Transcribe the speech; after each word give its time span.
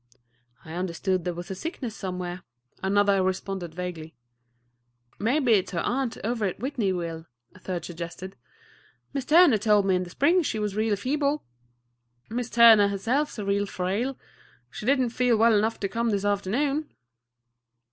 "I 0.65 0.73
understood 0.73 1.25
there 1.25 1.33
was 1.35 1.55
sickness 1.59 1.95
somewhere," 1.95 2.41
another 2.81 3.21
responded 3.21 3.75
vaguely. 3.75 4.15
"Maybe 5.19 5.51
it's 5.51 5.73
her 5.73 5.79
aunt 5.81 6.17
over 6.23 6.43
at 6.45 6.57
Whitneyville," 6.57 7.27
a 7.53 7.59
third 7.59 7.85
suggested. 7.85 8.35
"Mis' 9.13 9.25
Turner 9.25 9.59
told 9.59 9.85
me 9.85 9.93
in 9.95 10.01
the 10.01 10.09
spring 10.09 10.41
she 10.41 10.57
was 10.57 10.75
real 10.75 10.95
feeble." 10.95 11.43
"Mis' 12.31 12.49
Turner 12.49 12.87
herself 12.87 13.29
's 13.29 13.37
real 13.37 13.67
frail. 13.67 14.17
She 14.71 14.87
did 14.87 14.99
n't 14.99 15.13
feel 15.13 15.37
well 15.37 15.53
enough 15.55 15.79
to 15.81 15.87
come 15.87 16.09
this 16.09 16.25
afternoon." 16.25 16.91